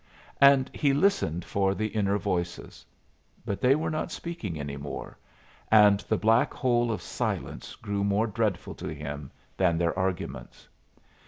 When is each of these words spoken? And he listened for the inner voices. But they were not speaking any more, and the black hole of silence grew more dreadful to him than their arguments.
And 0.41 0.67
he 0.73 0.93
listened 0.95 1.45
for 1.45 1.75
the 1.75 1.85
inner 1.89 2.17
voices. 2.17 2.83
But 3.45 3.61
they 3.61 3.75
were 3.75 3.91
not 3.91 4.11
speaking 4.11 4.59
any 4.59 4.75
more, 4.75 5.15
and 5.69 5.99
the 5.99 6.17
black 6.17 6.55
hole 6.55 6.91
of 6.91 7.03
silence 7.03 7.75
grew 7.75 8.03
more 8.03 8.25
dreadful 8.25 8.73
to 8.81 8.87
him 8.91 9.29
than 9.57 9.77
their 9.77 9.95
arguments. 9.95 10.67